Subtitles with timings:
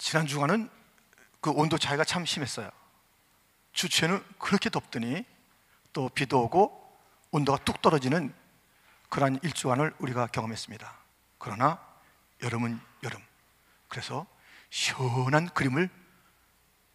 [0.00, 0.70] 지난 주간은
[1.42, 2.70] 그 온도 차이가 참 심했어요.
[3.72, 5.26] 주초에는 그렇게 덥더니
[5.92, 6.98] 또 비도 오고
[7.30, 8.34] 온도가 뚝 떨어지는
[9.10, 10.98] 그러한 일주간을 우리가 경험했습니다.
[11.38, 11.78] 그러나
[12.42, 13.22] 여름은 여름.
[13.88, 14.26] 그래서
[14.70, 15.90] 시원한 그림을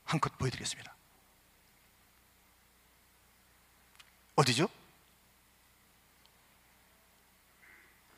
[0.04, 0.96] 한컷 보여드리겠습니다.
[4.36, 4.68] 어디죠?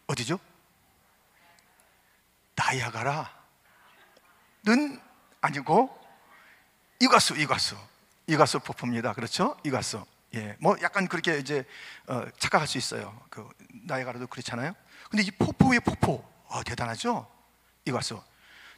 [0.08, 0.40] 어디죠?
[2.56, 3.37] 나야가라
[4.68, 5.00] 는
[5.40, 5.98] 아니고
[7.00, 7.78] 이과수, 이과수,
[8.28, 9.14] 이과수 폭포입니다.
[9.14, 9.56] 그렇죠?
[9.64, 10.06] 이과수.
[10.36, 11.64] 예, 뭐 약간 그렇게 이제
[12.08, 13.18] 어, 착각할 수 있어요.
[13.30, 13.48] 그
[13.86, 14.74] 나야가라도 그렇잖아요.
[15.10, 17.26] 근데 이 폭포 의 폭포, 어, 대단하죠?
[17.86, 18.22] 이과수.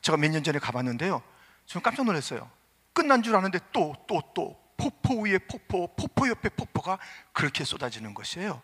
[0.01, 1.23] 제가 몇 년 전에 가봤는데요.
[1.65, 2.49] 좀 깜짝 놀랐어요.
[2.93, 6.99] 끝난 줄 아는데 또, 또, 또 폭포 위에 폭포, 폭포 옆에 폭포가
[7.33, 8.61] 그렇게 쏟아지는 것이에요.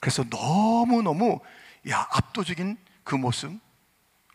[0.00, 1.40] 그래서 너무 너무
[1.90, 3.58] 야 압도적인 그 모습.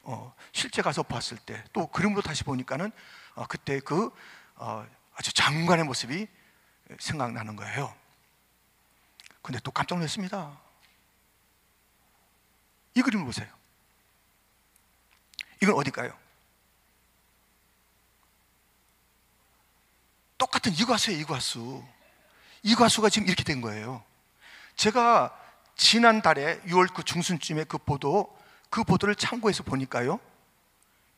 [0.04, 2.92] 어, 실제 가서 봤을 때 또 그림으로 다시 보니까는
[3.36, 4.12] 어, 그때 그
[4.56, 4.86] 어,
[5.16, 6.28] 아주 장관의 모습이
[7.00, 7.96] 생각나는 거예요.
[9.42, 10.60] 근데 또 깜짝 놀랐습니다.
[12.96, 13.48] 이 그림을 보세요.
[15.62, 16.18] 이건 어딜까요?
[20.38, 21.84] 똑같은 이과수예요, 이과수.
[22.64, 24.04] 이과수가 지금 이렇게 된 거예요.
[24.76, 25.38] 제가
[25.76, 28.38] 지난달에 6월 그 중순쯤에 그 보도,
[28.74, 30.20] 그 보도를 참고해서 보니까요.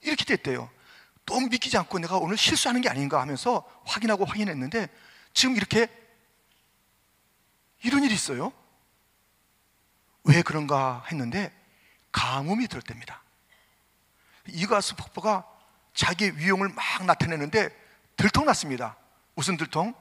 [0.02, 0.70] 이렇게 됐대요.
[1.26, 4.90] 또 믿기지 않고 내가 오늘 실수하는 게 아닌가 하면서 확인하고 확인했는데
[5.34, 5.88] 지금 이렇게
[7.82, 8.52] 이런 일이 있어요.
[10.26, 11.58] 왜 그런가 했는데
[12.12, 13.24] 가뭄이 들었답니다.
[14.50, 15.48] 이과수 폭포가
[15.94, 17.70] 자기 위용을 막 나타내는데
[18.18, 18.98] 들통났습니다.
[19.34, 19.94] 무슨 들통?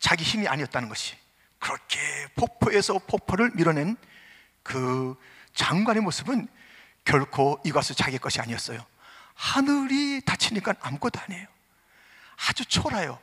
[0.00, 1.14] 자기 힘이 아니었다는 것이.
[1.58, 1.98] 그렇게
[2.36, 3.98] 폭포에서 폭포를 밀어낸
[4.62, 5.14] 그
[5.52, 6.48] 장관의 모습은
[7.04, 8.84] 결코 이과수 자기 것이 아니었어요.
[9.34, 11.46] 하늘이 닫히니까 아무것도 아니에요.
[12.48, 13.18] 아주 초라해요.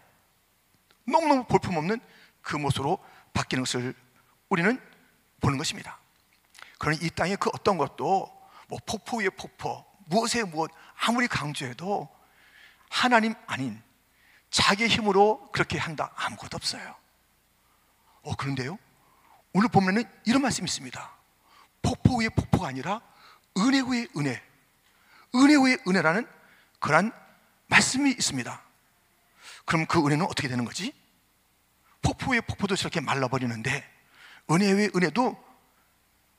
[1.05, 1.99] 너무너무 볼품없는
[2.41, 3.95] 그 모습으로 바뀌는 것을
[4.49, 4.79] 우리는
[5.41, 5.99] 보는 것입니다.
[6.77, 8.31] 그러니 이 땅의 그 어떤 것도
[8.67, 10.71] 뭐 폭포 위에 폭포, 무엇에 무엇
[11.05, 12.09] 아무리 강조해도
[12.89, 13.81] 하나님 아닌
[14.49, 16.95] 자기 힘으로 그렇게 한다 아무것도 없어요.
[18.21, 18.77] 어 그런데요.
[19.53, 21.17] 오늘 보면은 이런 말씀이 있습니다.
[21.81, 23.01] 폭포 위에 폭포가 아니라
[23.57, 24.41] 은혜 위에 은혜,
[25.35, 26.27] 은혜 위에 은혜라는
[26.79, 27.11] 그런
[27.67, 28.61] 말씀이 있습니다.
[29.65, 30.93] 그럼 그 은혜는 어떻게 되는 거지?
[32.01, 33.87] 폭포 위에 폭포도 저렇게 말라버리는데
[34.51, 35.43] 은혜 위에 은혜도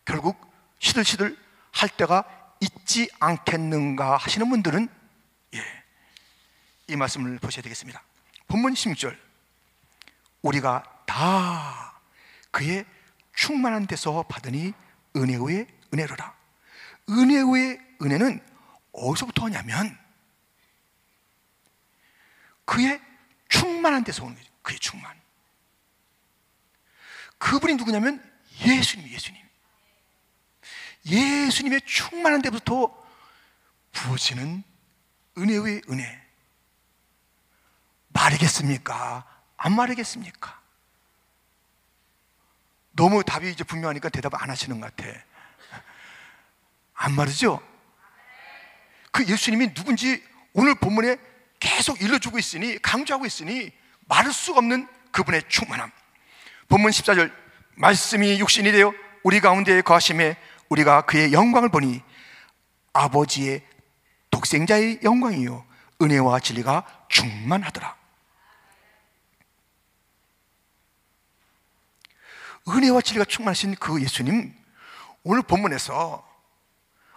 [0.05, 1.37] 결국 시들시들
[1.73, 2.25] 할 때가
[2.61, 4.89] 있지 않겠는가 하시는 분들은
[5.55, 5.65] 예,
[6.89, 8.03] 이 말씀을 보셔야 되겠습니다.
[8.49, 9.17] 본문 16절.
[10.43, 12.01] 우리가 다
[12.51, 12.85] 그의
[13.35, 14.73] 충만한 데서 받으니
[15.17, 16.40] 은혜의 은혜로라.
[17.11, 18.41] 은혜의 은혜는
[18.93, 19.99] 어디서부터 오냐면
[22.65, 23.01] 그의
[23.49, 24.51] 충만한 데서 오는 거죠.
[24.63, 25.21] 그의 충만.
[27.39, 28.23] 그분이 누구냐면
[28.61, 29.41] 예수님, 예수님.
[31.07, 32.95] 예수님의 충만한 데부터
[33.93, 34.63] 부어지는
[35.37, 36.27] 은혜의 은혜.
[38.09, 39.27] 마르겠습니까?
[39.57, 40.61] 안 마르겠습니까?
[42.93, 45.09] 너무 답이 이제 분명하니까 대답 안 하시는 것 같아.
[47.03, 47.63] 안 마르죠?
[49.11, 50.23] 그 예수님이 누군지
[50.53, 51.17] 오늘 본문에
[51.59, 53.73] 계속 일러주고 있으니, 강조하고 있으니,
[54.07, 55.91] 말할 수가 없는 그분의 충만함.
[56.69, 57.33] 본문 14절,
[57.77, 60.37] 말씀이 육신이 되어 우리 가운데 거하심에
[60.69, 62.03] 우리가 그의 영광을 보니
[62.93, 63.63] 아버지의
[64.31, 65.65] 독생자의 영광이요.
[66.03, 67.97] 은혜와 진리가 충만하더라.
[72.69, 74.55] 은혜와 진리가 충만하신 그 예수님
[75.23, 76.30] 오늘 본문에서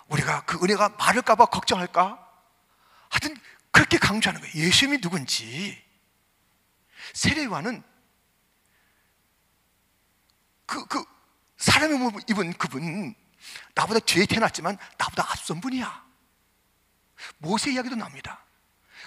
[0.07, 2.19] 우리가 그 은혜가 마를까봐 걱정할까?
[3.09, 3.35] 하여튼
[3.71, 4.67] 그렇게 강조하는 거예요.
[4.67, 5.83] 예수님이 누군지.
[7.13, 7.83] 세례요한은
[10.65, 11.03] 그, 그,
[11.57, 13.13] 사람의 몸을 입은 그분,
[13.75, 16.03] 나보다 뒤에 태어났지만 나보다 앞선 분이야.
[17.37, 18.43] 모세 이야기도 나옵니다.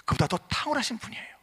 [0.05, 1.37] 그보다 더 탁월하신 분이에요.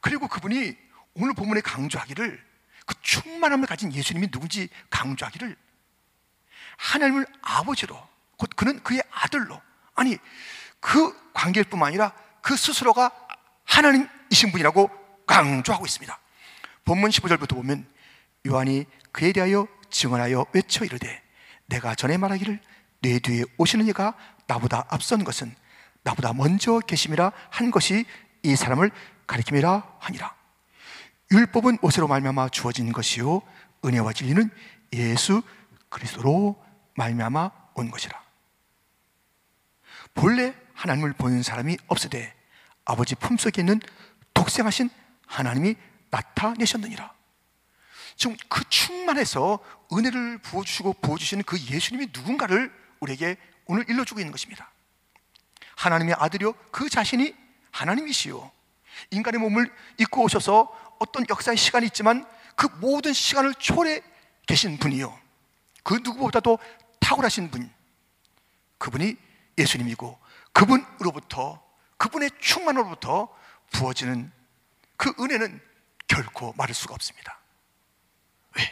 [0.00, 0.76] 그리고 그분이
[1.14, 2.46] 오늘 본문에 강조하기를
[2.86, 5.56] 그 충만함을 가진 예수님이 누군지 강조하기를
[6.76, 9.60] 하나님을 아버지로 곧 그는 그의 아들로
[9.94, 10.18] 아니
[10.80, 12.12] 그 관계일 뿐만 아니라
[12.42, 13.10] 그 스스로가
[13.64, 14.90] 하나님이신 분이라고
[15.26, 16.18] 강조하고 있습니다.
[16.84, 17.86] 본문 15절부터 보면
[18.46, 21.22] 요한이 그에 대하여 증언하여 외쳐 이르되
[21.66, 22.60] 내가 전에 말하기를
[23.02, 24.14] 내 뒤에 오시는 이가
[24.46, 25.54] 나보다 앞선 것은
[26.02, 28.04] 나보다 먼저 계심이라 한 것이
[28.42, 28.90] 이 사람을
[29.26, 30.34] 가리킴이라 하니라.
[31.32, 33.42] 율법은 모세로 말미암아 주어진 것이요
[33.84, 34.48] 은혜와 진리는
[34.92, 35.42] 예수
[35.88, 36.62] 그리스도로
[36.94, 38.25] 말미암아 온 것이라.
[40.16, 42.34] 본래 하나님을 보는 사람이 없으되
[42.84, 43.80] 아버지 품속에 있는
[44.34, 44.90] 독생하신
[45.26, 45.76] 하나님이
[46.10, 47.14] 나타내셨느니라.
[48.16, 49.58] 지금 그 충만해서
[49.92, 53.36] 은혜를 부어주시고 부어주시는 그 예수님이 누군가를 우리에게
[53.66, 54.70] 오늘 일러주고 있는 것입니다.
[55.76, 57.34] 하나님의 아들이요 그 자신이
[57.70, 58.50] 하나님이시요
[59.10, 64.02] 인간의 몸을 입고 오셔서 어떤 역사의 시간이 있지만 그 모든 시간을 초월해
[64.46, 65.16] 계신 분이요
[65.82, 66.58] 그 누구보다도
[67.00, 67.70] 탁월하신 분
[68.78, 69.16] 그분이
[69.58, 70.18] 예수님이고
[70.52, 71.64] 그분으로부터
[71.96, 73.34] 그분의 충만으로부터
[73.70, 74.30] 부어지는
[74.96, 75.60] 그 은혜는
[76.08, 77.38] 결코 말할 수가 없습니다.
[78.56, 78.62] 왜?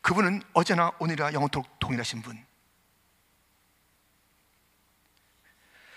[0.00, 2.44] 그분은 어제나 오늘이나 영원토록 동일하신 분.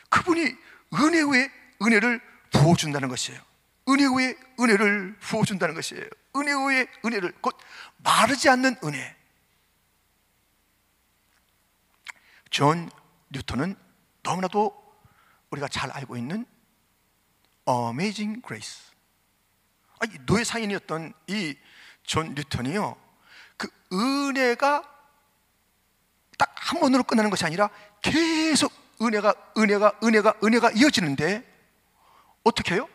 [0.09, 0.55] 그분이
[0.95, 1.51] 은혜 후에
[1.81, 3.41] 은혜를 부어준다는 것이에요.
[3.89, 6.05] 은혜 후에 은혜를 부어준다는 것이에요.
[6.35, 7.57] 은혜 후에 은혜를 곧
[7.97, 9.15] 마르지 않는 은혜.
[12.49, 12.89] 존
[13.29, 13.75] 뉴턴은
[14.29, 14.71] 너무나도
[15.49, 16.45] 우리가 잘 알고 있는
[17.67, 18.91] Amazing Grace.
[19.99, 21.55] 아니, 노예 상인이었던 이
[22.03, 22.97] 존 뉴턴이요.
[23.57, 24.83] 그 은혜가
[26.39, 27.69] 딱 한 번으로 끝나는 것이 아니라
[28.01, 28.71] 계속
[29.01, 31.43] 은혜가 은혜가 은혜가 은혜가 이어지는데
[32.43, 32.87] 어떻게 해요?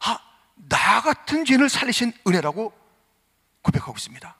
[0.00, 0.18] 아,
[0.54, 2.72] 나 같은 죄인을 살리신 은혜라고
[3.62, 4.36] 고백하고 있습니다.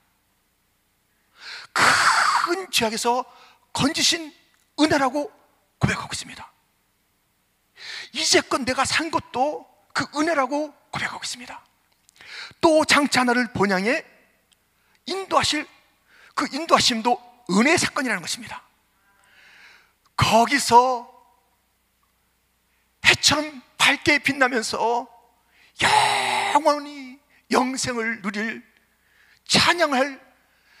[1.73, 3.25] 큰 죄악에서
[3.73, 4.33] 건지신
[4.79, 5.31] 은혜라고
[5.85, 6.51] 고백하고 있습니다.
[8.13, 11.63] 이제껏 내가 산 것도 그 은혜라고 고백하고 있습니다.
[12.61, 14.03] 또 장차 하나를 본향에
[15.05, 15.67] 인도하실
[16.33, 18.63] 그 인도하심도 은혜의 사건이라는 것입니다.
[20.17, 21.11] 거기서
[23.05, 25.07] 해처럼 밝게 빛나면서
[25.81, 27.19] 영원히
[27.51, 28.65] 영생을 누릴
[29.47, 30.19] 찬양할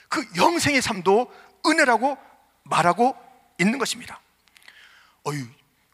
[0.09, 1.31] 그 영생의 삶도
[1.67, 2.17] 은혜라고
[2.63, 3.15] 말하고
[3.59, 4.19] 있는 것입니다.
[5.27, 5.47] 어유,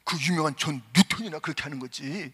[0.04, 2.34] 그 유명한 존 뉴턴이나 그렇게 하는 거지.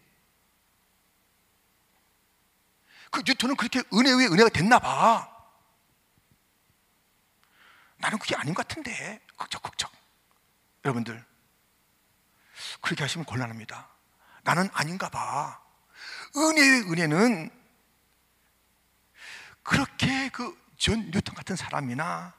[3.10, 5.34] 그 뉴턴은 그렇게 은혜 위에 은혜가 됐나 봐.
[7.98, 9.20] 나는 그게 아닌 것 같은데.
[9.36, 9.90] 걱정, 걱정.
[10.84, 11.24] 여러분들,
[12.80, 13.88] 그렇게 하시면 곤란합니다.
[14.42, 15.60] 나는 아닌가 봐.
[16.36, 17.50] 은혜의 은혜는
[19.62, 22.32] 그렇게 그 존 뉴턴 같은 사람이나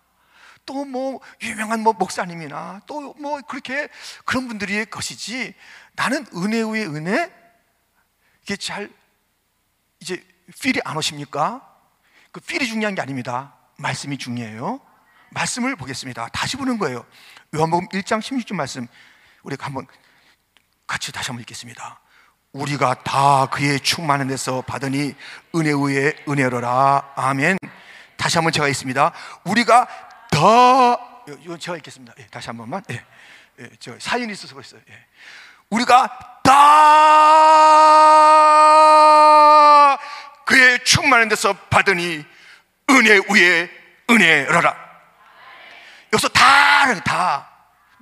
[0.70, 3.90] 또 뭐 유명한 뭐 목사님이나 또 뭐 그렇게
[4.26, 5.56] 그런 분들의 것이지
[5.94, 7.32] 나는 은혜 의 은혜
[8.44, 8.90] 이게 잘
[10.00, 10.24] 이제
[10.62, 11.66] feel이 안 오십니까?
[12.32, 13.56] 그 feel이 중요한 게 아닙니다.
[13.78, 14.80] 말씀이 중요해요.
[15.32, 16.28] 말씀을 보겠습니다.
[16.30, 17.06] 다시 보는 거예요.
[17.56, 18.88] 요한복음 1장 16절 말씀
[19.44, 19.86] 우리가 한번
[20.88, 22.00] 같이 다시 한번 읽겠습니다.
[22.52, 25.16] 우리가 다 그의 충만한 데서 받으니
[25.56, 27.14] 은혜 위에 은혜로라.
[27.16, 27.58] 아멘.
[28.18, 29.12] 다시 한번 제가 있습니다.
[29.46, 29.88] 우리가
[30.40, 30.98] 더
[31.42, 32.14] 이건 제가 읽겠습니다.
[32.18, 32.82] 예, 다시 한 번만.
[32.92, 33.04] 예,
[33.60, 34.80] 예, 저 사연이 있어서 그랬어요.
[34.90, 35.06] 예.
[35.70, 36.54] 우리가 다
[40.46, 42.26] 그의 충만한 데서 받으니
[42.90, 43.70] 은혜 위에
[44.10, 44.90] 은혜로라.
[46.14, 47.50] 여기서 다는 다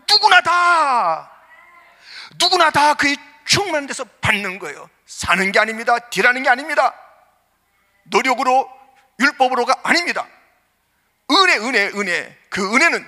[0.07, 1.31] 누구나 다
[2.39, 4.87] 누구나 다 그의 충만한 데서 받는 거예요.
[5.07, 5.97] 사는 게 아닙니다.
[5.97, 6.93] 딜하는 게 아닙니다.
[8.03, 8.69] 노력으로
[9.19, 10.27] 율법으로가 아닙니다.
[11.31, 12.37] 은혜, 은혜, 은혜.
[12.49, 13.05] 그 은혜는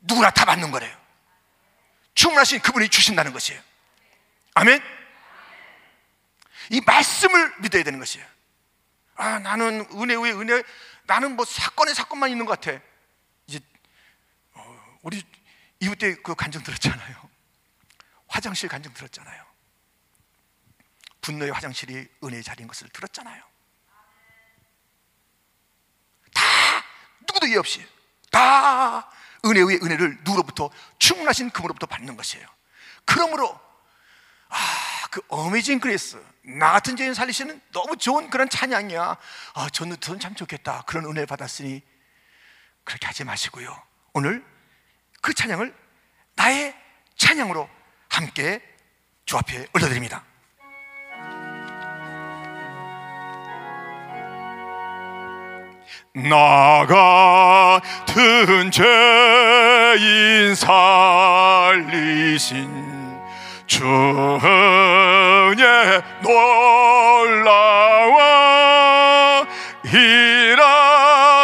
[0.00, 0.96] 누구나 다 받는 거래요.
[2.14, 3.60] 충만하신 그분이 주신다는 것이에요.
[4.54, 4.82] 아멘.
[6.70, 8.26] 이 말씀을 믿어야 되는 것이에요.
[9.14, 10.62] 아, 나는 은혜 왜 은혜?
[11.06, 12.80] 나는 뭐 사건에 사건만 있는 것 같아.
[13.46, 13.60] 이제
[14.54, 15.22] 어, 우리
[15.80, 17.28] 이웃 때 그 간증 들었잖아요.
[18.26, 19.46] 화장실 간증 들었잖아요.
[21.20, 23.42] 분노의 화장실이 은혜의 자리인 것을 들었잖아요.
[26.34, 26.42] 다
[27.38, 27.84] 누구도 예외 없이
[28.30, 29.10] 다
[29.44, 32.46] 은혜 의 은혜를 누구로부터 충분하신 그분로부터 받는 것이에요.
[33.04, 33.58] 그러므로
[34.48, 34.56] 아,
[35.10, 36.22] 그 Amazing Grace
[36.58, 39.16] 나 같은 죄인 살리시는 너무 좋은 그런 찬양이야.
[39.54, 40.82] 아, 저는 참 좋겠다.
[40.86, 41.82] 그런 은혜를 받았으니
[42.84, 43.80] 그렇게 하지 마시고요.
[44.12, 44.44] 오늘
[45.20, 45.74] 그 찬양을
[46.34, 46.74] 나의
[47.16, 47.68] 찬양으로
[48.08, 48.62] 함께
[49.26, 50.24] 주 앞에 올려드립니다.
[56.14, 61.88] 나 같은 죄인 살리신
[63.66, 64.40] 주의
[66.22, 68.18] 놀라워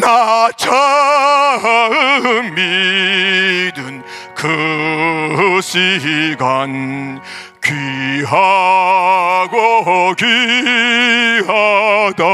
[0.00, 4.02] 나 처음 믿은
[4.36, 7.20] 그 시간
[7.62, 8.34] 귀하고
[10.16, 12.24] 귀하다.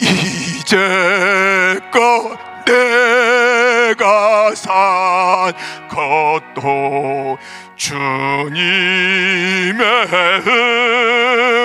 [0.00, 5.52] 이제 껏 내가 산
[5.88, 7.38] 것도
[7.76, 8.58] 주님의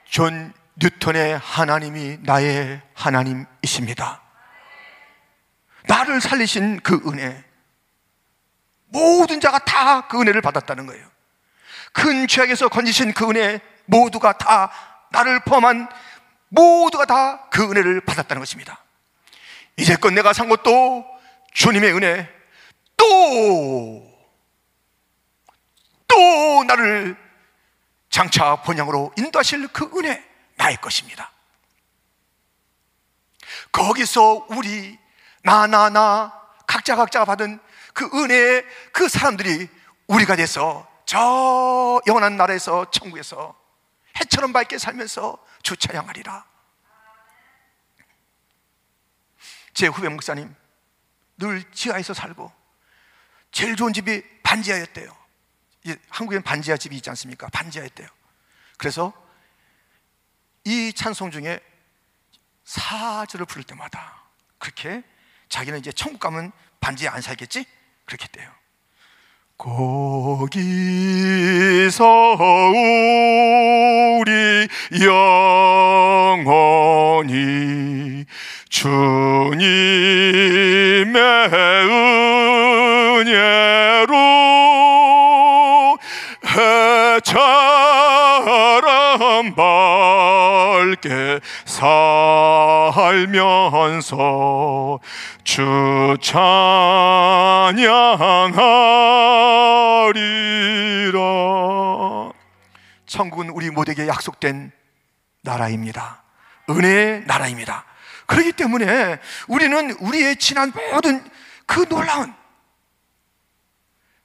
[0.06, 4.24] 존 뉴턴의 하나님이 나의 하나님이십니다.
[5.86, 7.44] 나를 살리신 그 은혜
[8.88, 11.06] 모든 자가 다 그 은혜를 받았다는 거예요.
[11.94, 14.72] 큰 죄악에서 건지신 그 은혜 모두가 다
[15.12, 15.88] 나를 포함한
[16.50, 18.80] 모두가 다 그 은혜를 받았다는 것입니다
[19.81, 21.03] 이제껏 내가 산 것도
[21.53, 22.29] 주님의 은혜
[22.95, 24.07] 또,
[26.07, 27.17] 또 나를
[28.11, 30.23] 장차 본향으로 인도하실 그 은혜
[30.55, 31.31] 나의 것입니다.
[33.71, 35.00] 거기서 우리
[35.41, 36.31] 나나나
[36.67, 37.59] 각자 각자가 받은
[37.93, 39.67] 그 은혜의 그 사람들이
[40.05, 43.57] 우리가 돼서 저 영원한 나라에서 천국에서
[44.19, 46.50] 해처럼 밝게 살면서 주 찬양하리라
[49.74, 50.54] 제 후배 목사님
[51.38, 52.51] 늘 지하에서 살고
[53.51, 55.16] 제일 좋은 집이 반지하였대요
[56.10, 57.48] 한국엔 반지하 집이 있지 않습니까?
[57.50, 58.08] 반지하였대요
[58.78, 59.13] 그래서
[60.63, 61.60] 이 찬송 중에
[62.66, 64.24] 사절을 부를 때마다
[64.58, 65.04] 그렇게
[65.50, 67.66] 자기는 이제 천국 가면 반지에 안 살겠지?
[68.06, 68.61] 그렇게 했대요
[69.62, 70.75] 거기서
[74.18, 74.68] 우리
[76.25, 77.25] 영원히
[78.70, 79.51] 주님의
[83.20, 84.15] 은혜로
[87.22, 87.94] 해처럼
[90.81, 93.29] 밝게 살면서
[95.43, 97.91] 주 찬양하리라.
[103.05, 104.71] 천국은 우리 모두에게 약속된
[105.41, 106.23] 나라입니다.
[106.69, 107.85] 은혜의 나라입니다.
[108.25, 111.23] 그렇기 때문에 우리는 우리의 지난 모든
[111.67, 112.33] 그 놀라운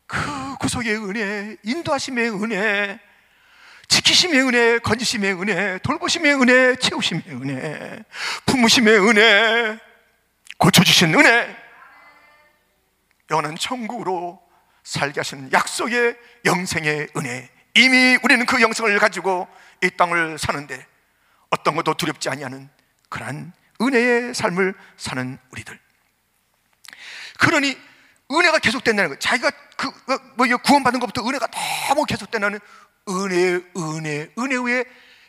[0.06, 3.00] 그 구속의 은혜, 인도하심의 은혜,
[3.88, 8.04] 지키심의 은혜, 건지심의 은혜, 돌보심의 은혜, 채우심의 은혜,
[8.46, 9.78] 품으심의 은혜,
[10.58, 11.56] 고쳐주신 은혜,
[13.30, 14.40] 영원한 천국으로
[14.82, 17.50] 살게 하시는 약속의 영생의 은혜.
[17.74, 19.48] 이미 우리는 그 영생을 가지고
[19.82, 20.86] 이 땅을 사는데
[21.50, 22.68] 어떤 것도 두렵지 아니하는
[23.08, 25.78] 그러한 은혜의 삶을 사는 우리들.
[27.38, 27.76] 그러니
[28.30, 29.18] 은혜가 계속된다는 거.
[29.18, 32.60] 자기가 그 뭐 구원받은 것부터 은혜가 너무 계속된다는
[33.08, 34.84] 은혜, 은혜, 은혜 위에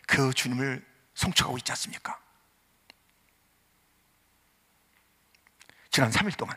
[0.08, 2.20] 그 주님을 성취하고 있지 않습니까?
[5.92, 6.56] 지난 3일 동안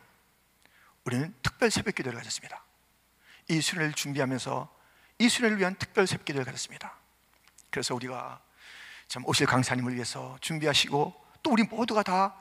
[1.04, 2.62] 우리는 특별 새벽 기도를 가졌습니다.
[3.48, 4.76] 이 수련을 준비하면서
[5.18, 6.96] 이 수련을 위한 특별 새벽 기도를 가졌습니다.
[7.70, 8.40] 그래서 우리가
[9.08, 12.36] 참 오실 강사님을 위해서 준비하시고 또 우리 모두가 다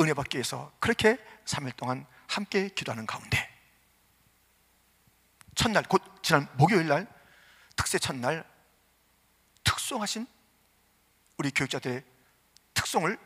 [0.00, 3.48] 은혜 받기 위해서 그렇게 3일 동안 함께 기도하는 가운데
[5.54, 7.06] 첫날 곧 지난 목요일 날
[7.76, 8.48] 특세 첫날
[9.64, 10.26] 특송하신
[11.38, 12.04] 우리 교육자들의
[12.74, 13.18] 특송을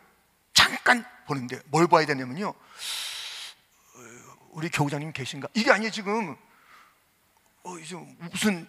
[0.54, 2.54] 잠깐 보는데 뭘 봐야 되냐면요
[4.50, 5.48] 우리 교우장님 계신가?
[5.54, 6.36] 이게 아니에요 지금
[7.62, 8.66] 어, 이제 무슨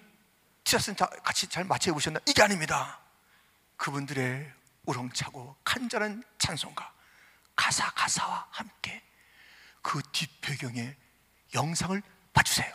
[0.63, 2.19] 지하센터 같이 잘 마치 보셨나?
[2.25, 2.99] 이게 아닙니다
[3.77, 4.51] 그분들의
[4.85, 6.91] 우렁차고 간절한 찬송가
[7.55, 9.03] 가사 가사와 함께
[9.81, 10.95] 그 뒷배경의
[11.53, 12.01] 영상을
[12.33, 12.73] 봐주세요.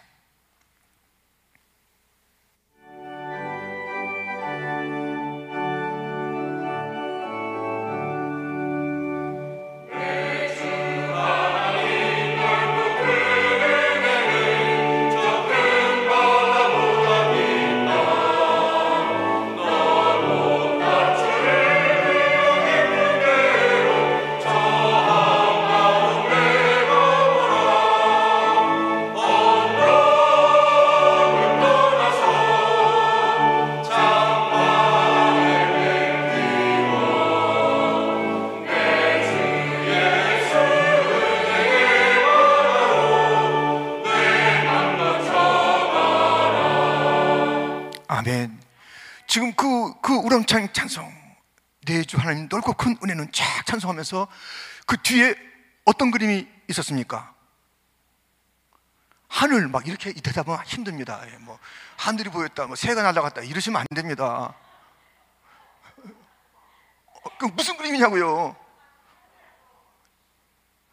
[53.12, 54.28] 은혜는 쫙 찬송하면서
[54.86, 55.34] 그 뒤에
[55.84, 57.34] 어떤 그림이 있었습니까?
[59.28, 61.22] 하늘 막 이렇게 대답하면 힘듭니다.
[61.30, 61.58] 예, 뭐
[61.96, 64.54] 하늘이 보였다, 뭐 새가 날아갔다 이러시면 안 됩니다.
[67.24, 68.56] 어, 그 무슨 그림이냐고요?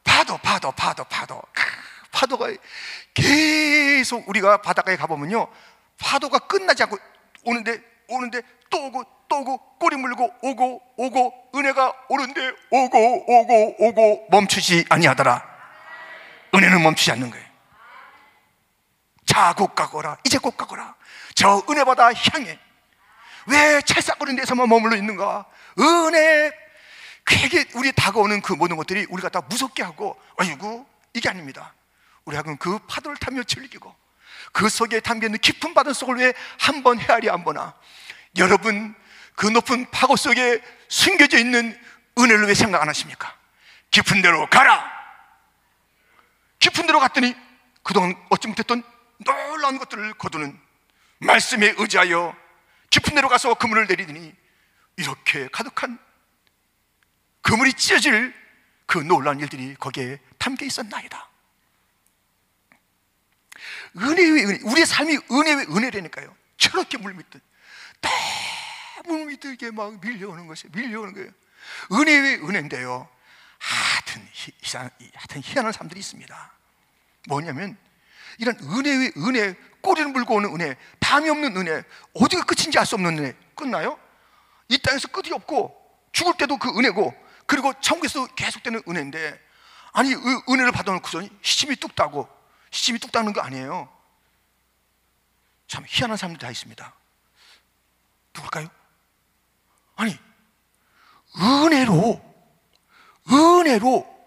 [0.04, 1.42] 파도, 파도, 파도, 파도.
[2.12, 2.48] 파도가
[3.14, 5.48] 계속 우리가 바닷가에 가보면요,
[5.98, 6.98] 파도가 끝나지 않고
[7.44, 14.28] 오는데 오는데 또 오고 또 오고 꼬리 물고 오고 오고 은혜가 오는데 오고 오고 오고
[14.32, 15.48] 멈추지 아니하더라.
[16.54, 17.46] 은혜는 멈추지 않는 거예요.
[19.26, 20.18] 자, 곧 가거라.
[20.26, 20.96] 이제 곧 가거라.
[21.36, 22.60] 저 은혜보다 향해.
[23.46, 25.46] 왜 찰싹거리는 데서만 머물러 있는가?
[25.80, 26.52] 은혜,
[27.24, 31.74] 그게 우리 다가오는 그 모든 것들이 우리가 다 무섭게 하고, 아이고, 이게 아닙니다.
[32.26, 33.94] 우리하고는 그 파도를 타며 즐기고,
[34.52, 37.76] 그 속에 담겨 있는 깊은 바다 속을 왜한번 헤아리 안 보나?
[38.38, 38.96] 여러분,
[39.36, 41.78] 그 높은 파고 속에 숨겨져 있는
[42.18, 43.36] 은혜를 왜 생각 안 하십니까?
[43.92, 45.00] 깊은 데로 가라!
[46.60, 47.36] 깊은 데로 갔더니
[47.84, 48.84] 그동안 어찌 못했던
[49.20, 50.60] 놀라운 것들을 거두는
[51.20, 52.36] 말씀에 의지하여
[52.90, 54.34] 깊은 데로 가서 그물을 내리더니
[54.98, 55.98] 이렇게 가득한
[57.42, 58.34] 그물이 찢어질
[58.86, 61.30] 그 놀라운 일들이 거기에 담겨 있었나이다.
[63.98, 66.36] 은혜의 은혜, 우리의 삶이 은혜의 은혜라니까요.
[66.58, 67.42] 저렇게 물밑듯
[69.04, 71.30] 너무 물들게 막 밀려오는 것이 밀려오는 거예요.
[71.92, 73.08] 은혜의 은혜인데요.
[73.58, 76.52] 하여튼, 희, 하여튼 희한한 사람들이 있습니다.
[77.28, 77.78] 뭐냐면
[78.38, 83.18] 이런 은혜의 은혜, 꼬리를 물고 오는 은혜, 담이 없는 은혜, 어디가 끝인지 알 수 없는
[83.18, 84.00] 은혜 끝나요?
[84.70, 85.76] 이 땅에서 끝이 없고
[86.12, 87.14] 죽을 때도 그 은혜고
[87.46, 89.40] 그리고 천국에서 계속되는 은혜인데
[89.92, 92.30] 아니 은혜를 받아놓고서 힘이 뚝 따고
[92.72, 93.92] 힘이 뚝 따는 거 아니에요.
[95.68, 96.94] 참 희한한 사람들이 다 있습니다.
[98.34, 98.79] 누굴까요?
[100.00, 100.18] 아니
[101.38, 102.22] 은혜로
[103.30, 104.20] 은혜로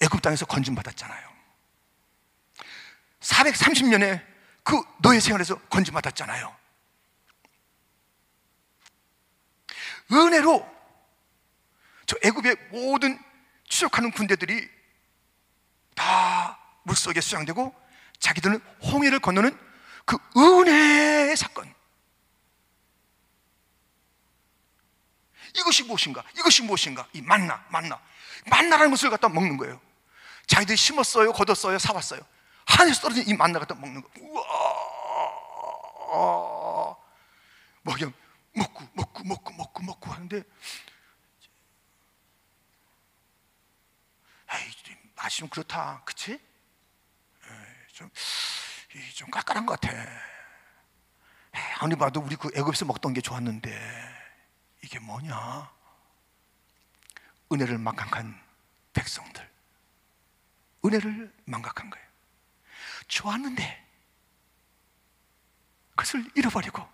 [0.00, 1.28] 애굽 땅에서 건진 받았잖아요.
[3.20, 4.24] 430년에
[4.62, 6.56] 그 노예 생활에서 건진받았잖아요.
[10.10, 10.74] 은혜로
[12.06, 13.18] 저 애굽의 모든
[13.68, 14.66] 추적하는 군대들이
[15.94, 17.74] 다 물속에 수장되고
[18.20, 19.56] 자기들은 홍해를 건너는
[20.06, 21.74] 그 은혜의 사건.
[25.54, 26.22] 이것이 무엇인가?
[26.36, 27.06] 이것이 무엇인가?
[27.12, 28.00] 이 만나, 만나.
[28.46, 29.80] 만나라는 것을 갖다 먹는 거예요.
[30.46, 32.20] 자기들이 심었어요, 거뒀어요, 사왔어요.
[32.66, 34.08] 하늘에서 떨어진 이 만나 갖다 먹는 거.
[34.20, 34.44] 우와.
[37.82, 38.12] 뭐 그냥
[38.52, 40.42] 먹고 먹고 먹고 먹고 먹고 하는데
[44.52, 44.72] 에이,
[45.16, 46.02] 맛이 좀 그렇다.
[46.04, 46.32] 그치?
[46.32, 46.40] 에이,
[47.92, 48.10] 좀,
[49.14, 49.94] 좀 깎아난 것 같아.
[51.78, 54.13] 아무리 봐도 우리 그 애굽에서 먹던 게 좋았는데
[54.84, 55.72] 이게 뭐냐?
[57.50, 58.38] 은혜를 망각한
[58.92, 59.50] 백성들.
[60.84, 62.06] 은혜를 망각한 거예요.
[63.08, 63.82] 좋았는데
[65.90, 66.86] 그것을 잃어버리고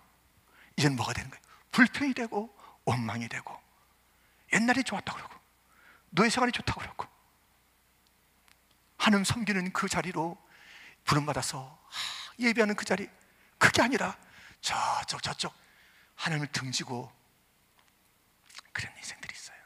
[0.77, 1.43] 이제는 뭐가 되는 거예요?
[1.71, 3.61] 불평이 되고 원망이 되고
[4.53, 5.35] 옛날에 좋았다고 그러고
[6.11, 7.07] 노예 생활이 좋다고 그러고
[8.97, 10.37] 하나님 섬기는 그 자리로
[11.03, 11.77] 부름받아서
[12.39, 13.09] 예배하는 그 자리
[13.57, 14.17] 그게 아니라
[14.61, 15.53] 저쪽 저쪽
[16.15, 17.11] 하나님을 등지고
[18.73, 19.57] 그런 인생들이 있어요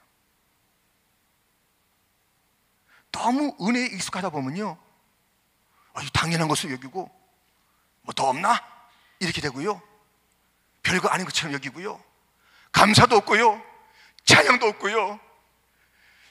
[3.11, 4.77] 너무 은혜에 익숙하다 보면요
[5.93, 7.09] 아주 당연한 것을 여기고
[8.01, 8.63] 뭐 더 없나?
[9.19, 9.81] 이렇게 되고요.
[10.83, 12.01] 별거 아닌 것처럼 여기고요.
[12.71, 13.61] 감사도 없고요.
[14.25, 15.19] 찬양도 없고요.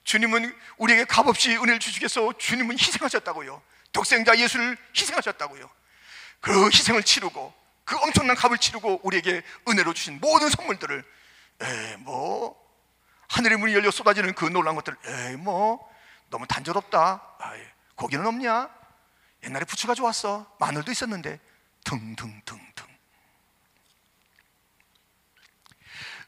[0.05, 3.63] 주님은 우리에게 값없이 은혜를 주시겠어 주님은 희생하셨다고요.
[3.93, 5.69] 독생자 예수를 희생하셨다고요.
[6.41, 7.53] 그 희생을 치르고
[7.85, 11.05] 그 엄청난 값을 치르고 우리에게 은혜로 주신 모든 선물들을
[11.63, 12.64] 에이 뭐
[13.29, 15.89] 하늘의 문이 열려 쏟아지는 그 놀란 것들 에이 뭐
[16.31, 17.37] 너무 단조롭다.
[17.39, 17.61] 아이,
[17.95, 18.69] 고기는 없냐?
[19.45, 20.57] 옛날에 부추가 좋았어.
[20.59, 21.39] 마늘도 있었는데
[21.85, 22.65] 등등등등.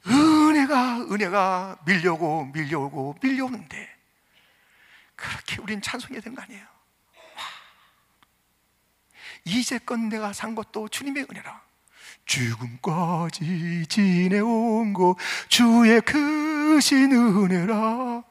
[0.08, 3.96] 은혜가 은혜가 밀려오고 밀려오고 밀려오는데
[5.16, 6.64] 그렇게 우린 찬송해야 되는 거 아니에요.
[9.44, 11.62] 이제껏 내가 산 것도 주님의 은혜라.
[12.26, 15.16] 죽음까지 지내온 거
[15.48, 16.00] 주의
[16.76, 18.22] 크신 은혜라.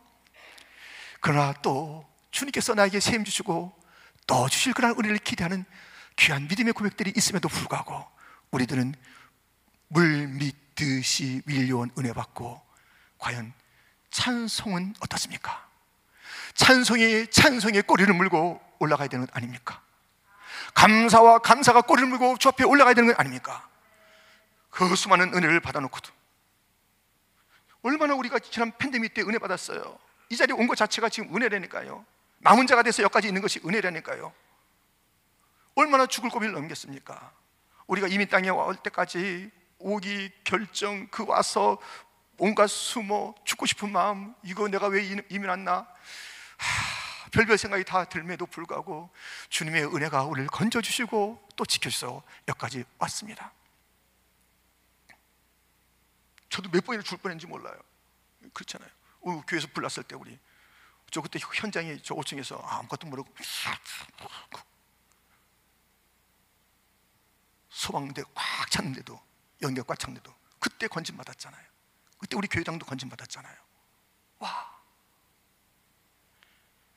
[1.19, 3.75] 그러나 또 주님께서 나에게 세임 주시고
[4.27, 5.65] 또 주실 그런 은혜를 기대하는
[6.15, 8.05] 귀한 믿음의 고백들이 있음에도 불구하고
[8.51, 8.93] 우리들은
[9.87, 12.61] 물 믿듯이 밀려온 은혜 받고
[13.17, 13.51] 과연
[14.11, 15.67] 찬송은 어떻습니까?
[16.53, 19.81] 찬송이 찬송의 꼬리를 물고 올라가야 되는 것 아닙니까?
[20.75, 23.67] 감사와 감사가 꼬리를 물고 주 앞에 올라가야 되는 것 아닙니까?
[24.69, 26.14] 그 수많은 은혜를 받아놓고도
[27.85, 29.99] 얼마나 우리가 지난 팬데믹 때 은혜 받았어요.
[30.29, 32.03] 이 자리에 온 것 자체가 지금 은혜라니까요.
[32.39, 34.33] 남은 자가 돼서 여기까지 있는 것이 은혜라니까요.
[35.75, 37.31] 얼마나 죽을 고비를 넘겼습니까?
[37.85, 41.77] 우리가 이민 땅에 올 때까지 오기 결정 그 와서
[42.39, 45.87] 온갖 숨어 죽고 싶은 마음 이거 내가 왜 이민 왔나
[46.57, 49.11] 하, 별별 생각이 다 들매도 불구하고
[49.49, 53.51] 주님의 은혜가 우리를 건져주시고 또 지켜주셔서 여기까지 왔습니다
[56.55, 57.77] 저도 몇 번이나 죽을 뻔했는지 몰라요
[58.53, 58.89] 그렇잖아요
[59.19, 60.39] 오, 교회에서 불났을 때 우리
[61.11, 63.29] 저 그때 현장에 저 5층에서 아무것도 모르고
[67.69, 69.21] 소방대 꽉 찼는데도
[69.63, 71.61] 연기가 꽉 찼는데도 그때 건진 받았잖아요
[72.19, 73.57] 그때 우리 교회당도 건진 받았잖아요
[74.39, 74.81] 와.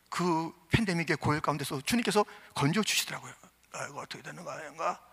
[0.09, 3.35] 그 팬데믹의 고열 가운데서 주님께서 건져 주시더라고요
[3.73, 5.05] 아, 이거 어떻게 되는 거 아닌가?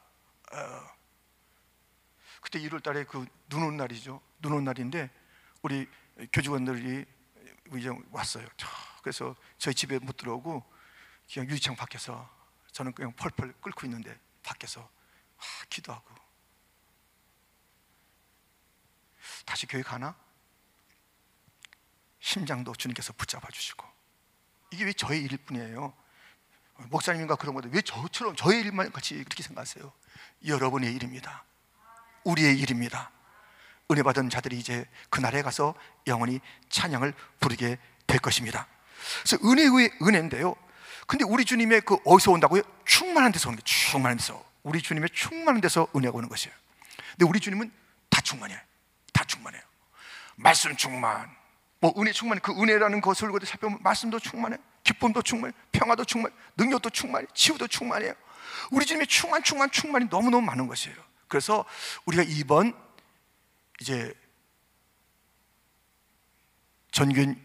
[0.53, 0.95] 어.
[2.45, 4.21] 그때 1월 달에 그 눈 온 날이죠.
[4.39, 5.09] 눈 온 날인데
[5.63, 5.87] 우리
[6.31, 7.05] 교직원들이
[7.75, 8.47] 이제 왔어요.
[9.01, 10.63] 그래서 저희 집에 못 들어오고
[11.31, 12.29] 그냥 유리창 밖에서
[12.71, 14.81] 저는 그냥 펄펄 끓고 있는데 밖에서
[15.37, 16.13] 하, 기도하고.
[19.45, 20.15] 다시 교회 가나?
[22.19, 23.85] 심장도 주님께서 붙잡아 주시고.
[24.71, 25.93] 이게 왜 저의 일일 뿐이에요?
[26.89, 29.91] 목사님인가 그런 건데 왜 저처럼 저의 일만 같이 그렇게 생각하세요?
[30.45, 31.43] 여러분의 일입니다
[32.25, 33.11] 우리의 일입니다
[33.89, 35.73] 은혜 받은 자들이 이제 그날에 가서
[36.07, 38.67] 영원히 찬양을 부르게 될 것입니다
[39.23, 40.55] 그래서 은혜의 은혜인데요
[41.07, 42.61] 근데 우리 주님의 그 어디서 온다고요?
[42.85, 46.55] 충만한 데서 오는 게 충만한 데서 우리 주님의 충만한 데서 은혜가 오는 것이에요.
[47.11, 47.71] 근데 우리 주님은
[48.09, 48.59] 다 충만해요.
[49.13, 49.61] 다 충만해요.
[50.35, 51.29] 말씀 충만,
[51.79, 57.27] 뭐 은혜 충만, 그 은혜라는 것을 살펴보면 말씀도 충만해, 기쁨도 충만해, 평화도 충만, 능력도 충만해,
[57.33, 58.13] 치유도 충만해요.
[58.71, 60.97] 우리 주님의 충만, 충만, 충만이 너무너무 많은 것이에요.
[61.27, 61.65] 그래서
[62.05, 62.73] 우리가 이번
[63.81, 64.13] 이제
[66.91, 67.39] 전균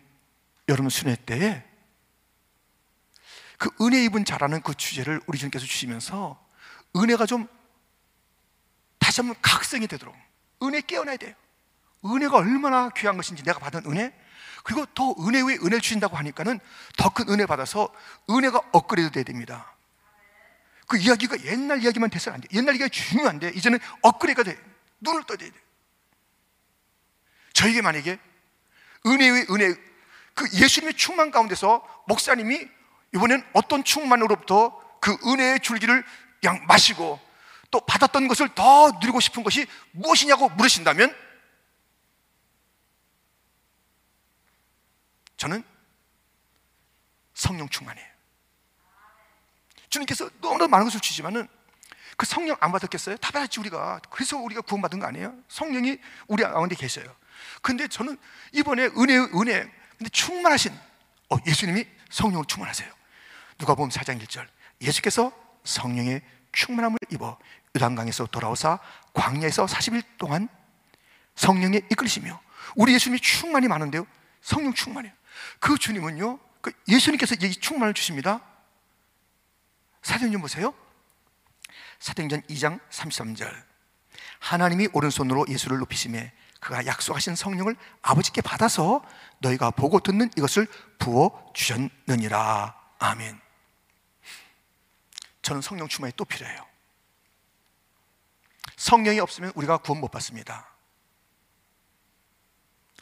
[0.69, 1.65] 여름 순회 때에
[3.59, 6.43] 그 은혜 입은 자라는 그 주제를 우리 주님께서 주시면서
[6.97, 7.47] 은혜가 좀
[8.99, 10.15] 다시 한번 각성이 되도록
[10.63, 11.35] 은혜 깨어나야 돼요.
[12.05, 14.15] 은혜가 얼마나 귀한 것인지 내가 받은 은혜
[14.65, 16.61] 그리고 더 은혜 위에 은혜를 주신다고 하니까는
[16.97, 17.93] 더 큰 은혜 받아서
[18.31, 19.75] 은혜가 업그레이드 돼야 됩니다.
[20.91, 22.49] 그 이야기가 옛날 이야기만 돼서는 안 돼.
[22.53, 24.61] 옛날 이야기가 중요한데 이제는 업그레이드가 돼.
[24.99, 25.53] 눈을 떠야 돼.
[27.53, 28.19] 저에게 만약에
[29.07, 29.73] 은혜 위 은혜
[30.35, 32.67] 그 예수님의 충만 가운데서 목사님이
[33.15, 36.05] 이번엔 어떤 충만으로부터 그 은혜의 줄기를
[36.41, 37.21] 그냥 마시고
[37.71, 41.15] 또 받았던 것을 더 누리고 싶은 것이 무엇이냐고 물으신다면
[45.37, 45.63] 저는
[47.35, 48.10] 성령 충만이에요.
[49.91, 51.47] 주님께서 너무나 많은 것을 주시지만은
[52.17, 53.17] 그 성령 안 받았겠어요?
[53.17, 54.01] 다 받았지 우리가.
[54.11, 55.35] 그래서 우리가 구원받은 거 아니에요?
[55.49, 55.99] 성령이
[56.29, 57.15] 우리 가운데 계셔요.
[57.63, 58.17] 근데 저는
[58.53, 60.73] 이번에 은혜 은혜 근데 충만하신
[61.31, 62.91] 어, 예수님이 성령을 충만하세요.
[63.59, 64.47] 누가 보면 4장 1절
[64.81, 65.33] 예수께서
[65.65, 66.23] 성령의
[66.53, 67.39] 충만함을 입어
[67.75, 68.79] 유단강에서 돌아오사
[69.13, 70.49] 광야에서 40일 동안
[71.37, 72.41] 성령에 이끌리시며
[72.77, 74.07] 우리 예수님이 충만이 많은데요
[74.41, 75.15] 성령 충만이에요
[75.59, 78.41] 그 주님은요 그 예수님께서 이 충만을 주십니다
[80.03, 80.75] 사도행전 보세요
[81.99, 83.51] 사도행전 2장 33절
[84.39, 89.03] 하나님이 오른손으로 예수를 높이심에 그가 약속하신 성령을 아버지께 받아서
[89.39, 90.67] 너희가 보고 듣는 이것을
[90.99, 93.41] 부어 주셨느니라 아멘
[95.43, 96.65] 저는 성령 충만이 또 필요해요.
[98.77, 100.69] 성령이 없으면 우리가 구원 못 받습니다.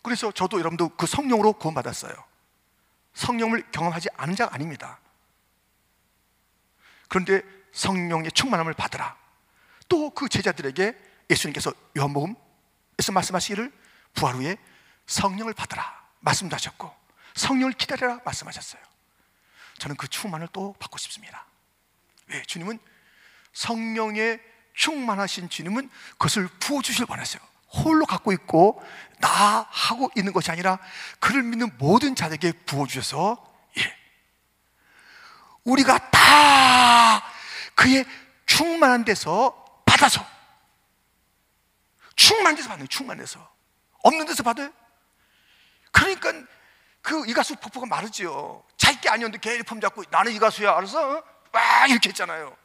[0.03, 2.15] 그래서 저도 여러분도 그 성령으로 구원받았어요.
[3.15, 4.99] 성령을 경험하지 않은 자가 아닙니다.
[7.09, 7.43] 그런데
[7.73, 9.17] 성령의 충만함을 받으라.
[9.89, 10.97] 또 그 제자들에게
[11.31, 13.73] 예수님께서 요한복음에서 말씀하시기를
[14.15, 14.57] 부활 후에
[15.07, 16.93] 성령을 받으라 말씀도 하셨고
[17.35, 18.83] 성령을 기다려라 말씀하셨어요.
[19.79, 21.47] 저는 그 충만을 또 받고 싶습니다.
[22.27, 22.43] 왜?
[22.43, 22.79] 주님은
[23.53, 24.41] 성령의
[24.75, 27.41] 충만하신 주님은 그것을 부어 주실 원하세요.
[27.69, 28.83] 홀로 갖고 있고
[29.21, 30.79] 나 하고 있는 것이 아니라
[31.21, 33.48] 그를 믿는 모든 자에게 부어 주셔서 예.
[35.69, 37.23] 우리가 다
[37.75, 38.05] 그의
[38.47, 40.27] 충만한 데서 받아서
[42.17, 43.57] 충만한 데서 받는 충만해서
[44.03, 44.73] 없는 데서 받아요.
[45.93, 46.33] 그러니까
[47.03, 48.65] 그 이가수 폭포가 마르지요.
[48.77, 52.57] 자기 아니었는데 걔품 잡고 나는 이가수야 알아서 막 이렇게 했잖아요.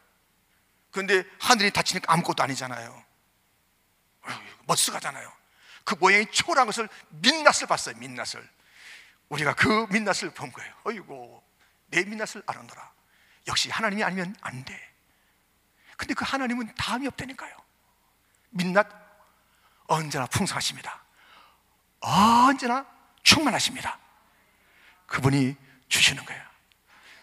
[0.92, 3.04] 그런데 하늘이 닫히니까 아무것도 아니잖아요.
[4.66, 5.32] 멋스가잖아요.
[5.84, 7.96] 그 모양이 초라한 것을 민낯을 봤어요.
[7.98, 8.48] 민낯을.
[9.30, 10.74] 우리가 그 민낯을 본 거예요.
[10.84, 11.44] 어이고
[11.88, 12.93] 내 민낯을 알아노라.
[13.48, 14.94] 역시 하나님이 아니면 안 돼.
[15.98, 17.56] 근데 그 하나님은 다음이 없다니까요.
[18.52, 18.88] 민낯
[19.88, 21.04] 언제나 풍성하십니다.
[22.00, 22.86] 언제나
[23.24, 24.00] 충만하십니다.
[25.08, 25.56] 그분이
[25.88, 26.44] 주시는 거예요.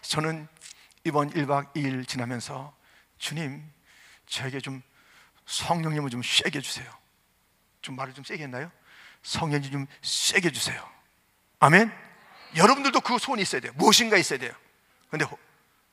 [0.01, 0.47] 저는
[1.03, 2.75] 이번 1박 2일 지나면서
[3.17, 3.71] 주님,
[4.27, 4.81] 저에게 좀
[5.45, 6.91] 성령님을 좀 세게 주세요.
[7.81, 8.71] 좀 말을 좀 세게 했나요?
[9.23, 10.87] 성령님 좀 세게 주세요.
[11.59, 11.91] 아멘?
[12.55, 13.71] 여러분들도 그 소원이 있어야 돼요.
[13.75, 14.53] 무엇인가 있어야 돼요.
[15.09, 15.25] 근데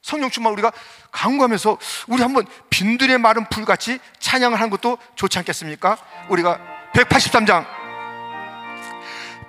[0.08, 0.72] 성령 충만 우리가
[1.10, 5.98] 강구하면서 우리 한번 빈들의 마른 풀같이 찬양을 하는 것도 좋지 않겠습니까?
[6.30, 6.58] 우리가
[6.94, 7.66] 183장.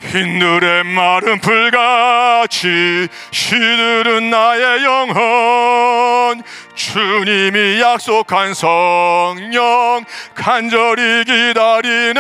[0.02, 6.44] 빈들의 마른 풀같이 시들은 나의 영혼.
[6.76, 10.04] 주님이 약속한 성령
[10.36, 12.20] 간절히 기다리네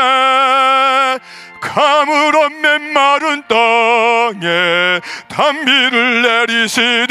[1.62, 7.10] 가물은 맨마른 땅에 단비를 내리시듯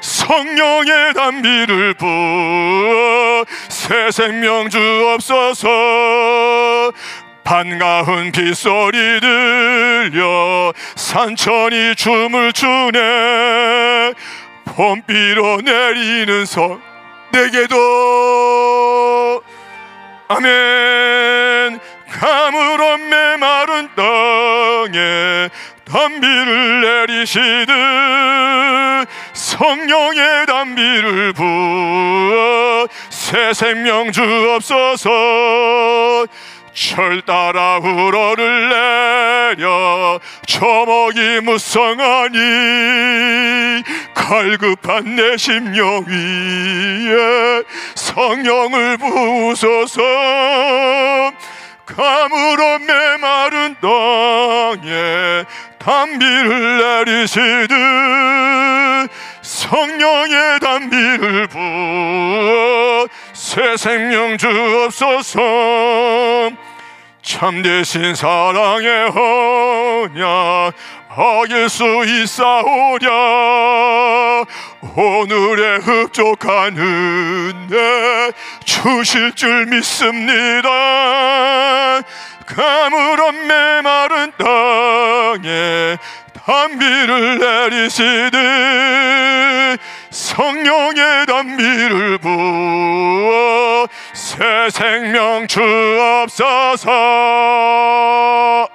[0.00, 5.68] 성령의 단비를 부어 새 생명 주옵소서
[7.44, 14.12] 반가운 빗소리 들려 산천이 춤을 추네
[14.66, 16.80] 봄비로 내리는 성
[17.32, 17.76] 내게도.
[20.28, 25.48] 아멘 가물은 메마른 땅에
[25.84, 27.68] 단비를 내리시듯
[29.32, 35.10] 성령의 단비를 부어 새 생명 주옵소서
[36.74, 38.68] 철 따라 우러를
[39.56, 42.38] 내려 초목이 무성하니
[44.14, 47.62] 갈급한 내 심령 위에
[47.96, 50.02] 성령을 부소서
[51.96, 55.44] 가물어 메마른 땅에
[55.78, 57.70] 단비를 내리시듯
[59.40, 65.40] 성령의 단비를 부어 새 생명 주옵소서
[67.22, 70.74] 참되신 사랑의 언약
[71.20, 73.10] 어길 수 있사오랴.
[74.94, 78.30] 오늘의 흡족한 은혜
[78.64, 80.68] 주실 줄 믿습니다.
[82.46, 85.98] 가물은 메마른 땅에
[86.46, 88.40] 단비를 내리시듯
[90.10, 96.88] 성령의 단비를 부어 새 생명 주옵소서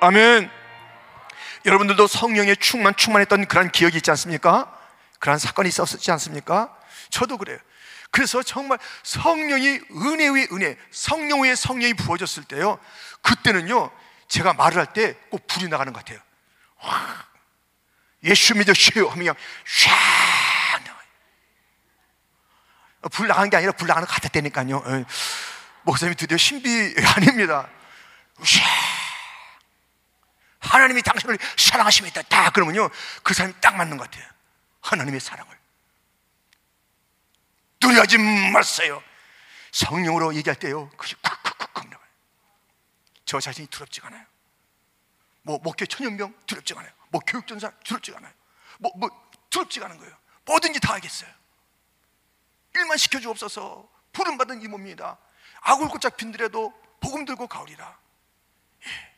[0.01, 0.62] 아멘
[1.65, 4.77] 여러분들도 성령의 충만 충만했던 그런 기억이 있지 않습니까?
[5.19, 6.75] 그런 사건이 있었지 않습니까?
[7.09, 7.57] 저도 그래요.
[8.11, 12.77] 그래서 정말 성령이 은혜 위에 은혜 성령 위에 성령이 부어졌을 때요
[13.23, 13.89] 그때는요
[14.27, 16.19] 제가 말을 할 때 꼭 불이 나가는 것 같아요.
[16.83, 17.25] 와,
[18.23, 19.89] 예수 믿으시오 하면 그냥 샥
[20.85, 21.01] 나와요.
[23.11, 24.77] 불 나가는 게 아니라 불 나가는 것 같았다니까요.
[24.77, 25.05] 어,
[25.83, 27.67] 목사님이 드디어 신비 아닙니다.
[28.41, 28.61] 샥
[30.63, 32.21] 하나님이 당신을 사랑하심이 있다.
[32.23, 32.89] 딱 그러면요
[33.21, 34.27] 그 사람이 딱 맞는 것 같아요.
[34.81, 35.57] 하나님의 사랑을.
[37.79, 39.03] 두려워하지 마세요.
[39.71, 42.07] 성령으로 얘기할 때요 그것이 쿡쿡쿡쿡 나와요.
[43.25, 44.25] 저 자신이 두렵지가 않아요.
[45.41, 46.93] 뭐 목회 천연병 두렵지가 않아요.
[47.09, 48.33] 뭐 교육전사 두렵지가 않아요.
[48.79, 49.09] 뭐, 뭐
[49.49, 50.15] 두렵지가 않은 거예요.
[50.45, 51.29] 뭐든지 다 하겠어요.
[52.75, 53.87] 일만 시켜주옵소서.
[54.13, 55.17] 부름받은 이 몸입니다.
[55.61, 57.97] 아굴골짝 빈들에도 복음 들고 가오리라.
[58.87, 59.12] 예.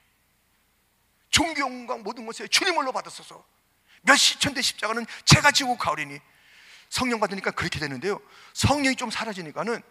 [1.35, 3.45] 종교 영광 모든 것에 주님을로 받았어서
[4.03, 6.17] 몇 시천 대 십자가는 제가 지고 가오리니
[6.87, 8.21] 성령 받으니까 그렇게 되는데요.
[8.53, 9.83] 성령이 좀 사라지니까는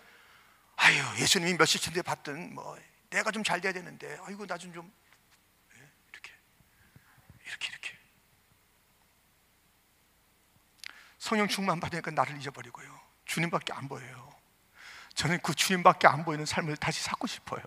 [0.77, 2.79] 아유 예수님이 몇 시천 대 받든 뭐
[3.11, 4.91] 내가 좀 잘 돼야 되는데 아이고 나 좀 좀.
[6.11, 6.33] 이렇게.
[7.45, 7.99] 이렇게 이렇게.
[11.19, 12.89] 성령 충만 받으니까 나를 잊어버리고요.
[13.27, 14.33] 주님밖에 안 보여요.
[15.15, 17.63] 저는 그 주님밖에 안 보이는 삶을 다시 찾고 싶어요.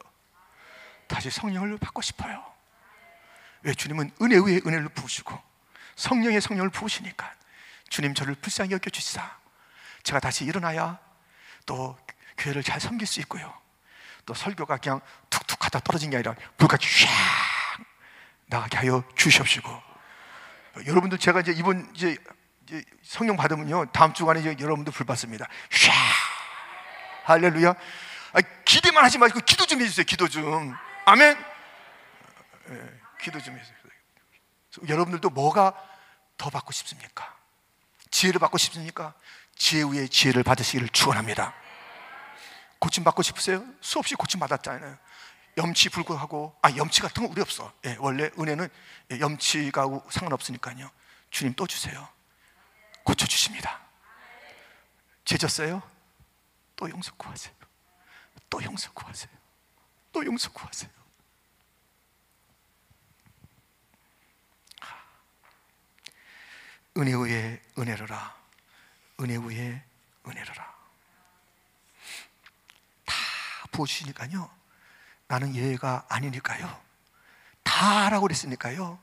[1.08, 2.57] 다시 성령을 받고 싶어요
[3.64, 5.40] 왜 주님은 은혜 위에 은혜를 부으시고
[5.96, 7.34] 성령의 성령을 부으시니까
[7.90, 9.38] 주님 저를 불쌍히 여겨 주시사.
[10.04, 11.00] 제가 다시 일어나야
[11.66, 11.98] 또
[12.38, 13.54] 교회를 잘 섬길 수 있고요.
[14.26, 17.08] 또 설교가 그냥 툭툭 하다 떨어진 게 아니라 불같이 샥
[18.48, 19.70] 나가게 하여 주시옵시고.
[20.86, 22.18] 여러분들 제가 이제 이번 이제
[23.02, 23.88] 성령 받으면요.
[23.92, 25.48] 다음 주간에 이제 여러분들 불 받습니다.
[25.70, 25.92] 샥!
[27.24, 27.70] 할렐루야.
[28.34, 30.06] 아, 기대만 하지 마시고 기도 좀 해주세요.
[30.06, 30.76] 기도 좀.
[31.06, 31.38] 아멘.
[32.70, 33.78] 예, 기도 좀 해주세요
[34.88, 35.74] 여러분들도 뭐가
[36.38, 37.36] 더 받고 싶습니까?
[38.12, 39.14] 지혜를 받고 싶습니까?
[39.56, 41.54] 지혜 위에 지혜를 받으시기를 축원합니다.
[42.80, 43.66] 고침 받고 싶으세요?
[43.82, 44.98] 수없이 고침 받았잖아요.
[45.58, 47.74] 염치 불구하고 아 염치 같은 거 우리 없어.
[47.86, 48.70] 예, 원래 은혜는
[49.20, 50.90] 염치가 상관없으니까요.
[51.32, 52.08] 주님 또 주세요.
[53.04, 53.80] 고쳐 주십니다.
[55.26, 55.82] 죄졌어요?
[56.76, 57.54] 또 용서 구하세요.
[58.50, 59.32] 또 용서 구하세요.
[60.14, 60.97] 또 용서 구하세요.
[66.98, 68.36] 은혜 위에 은혜로라.
[69.22, 69.84] 은혜 위에
[70.28, 70.76] 은혜로라.
[73.06, 73.16] 다
[73.72, 74.50] 부어주시니까요.
[75.28, 76.82] 나는 예가 아니니까요.
[77.64, 79.00] 다라고 그랬으니까요.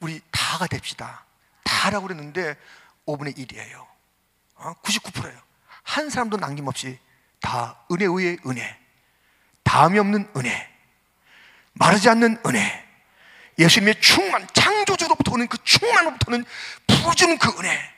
[0.00, 1.24] 우리 다가 됩시다.
[1.64, 2.56] 다라고 그랬는데
[3.06, 3.86] 5분의 1이에요.
[4.56, 5.40] 99%예요.
[5.82, 6.98] 한 사람도 남김없이
[7.40, 8.78] 다 은혜 위에 은혜.
[9.62, 10.72] 다음이 없는 은혜.
[11.74, 12.86] 마르지 않는 은혜.
[13.58, 16.44] 예수님의 충만, 창조주로부터 오는 그 충만으로부터는
[17.06, 17.94] 부어주는 그 은혜.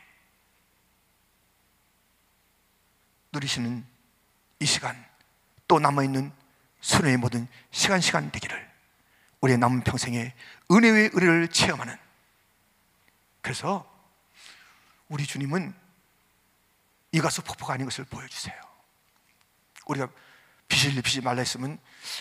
[3.33, 3.87] 누리시는
[4.61, 5.03] 이 시간,
[5.66, 6.31] 또 남아있는
[6.81, 8.68] 수련의 모든 시간, 시간 되기를
[9.40, 10.35] 우리의 남은 평생에
[10.71, 11.97] 은혜의 은혜를 체험하는
[13.40, 13.88] 그래서
[15.09, 15.75] 우리 주님은
[17.12, 18.61] 이 가수 폭포가 아닌 것을 보여주세요.
[19.87, 20.09] 우리가
[20.68, 21.79] 빚을 입히지 말라 했으면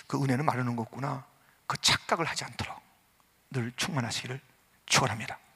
[0.08, 1.26] 그 은혜는 마르는 거구나.
[1.66, 2.82] 그 착각을 하지 않도록
[3.52, 4.40] 늘 충만하시기를
[4.86, 5.47] 축원합니다.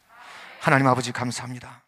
[0.62, 1.84] 하나님 아버지 감사합니다.